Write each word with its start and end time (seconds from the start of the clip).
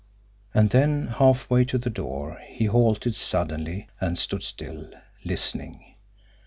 And 0.55 0.71
then, 0.71 1.05
halfway 1.09 1.63
to 1.65 1.77
the 1.77 1.91
door, 1.91 2.39
he 2.49 2.65
halted 2.65 3.13
suddenly, 3.13 3.87
and 3.99 4.17
stood 4.17 4.41
still 4.41 4.89
listening. 5.23 5.93